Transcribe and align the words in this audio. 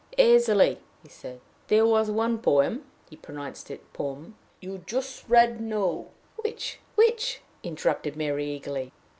"Easily," 0.17 0.79
he 1.03 1.09
answered. 1.09 1.41
"There 1.67 1.85
was 1.85 2.09
one 2.09 2.39
poem" 2.39 2.83
he 3.07 3.15
pronounced 3.17 3.69
it 3.69 3.93
pome 3.93 4.33
"you 4.59 4.71
read 4.81 4.87
just 4.87 5.29
now" 5.29 6.07
"Which? 6.43 6.79
which?" 6.95 7.41
interrupted 7.61 8.15
Mary, 8.15 8.47
eagerly. 8.49 8.93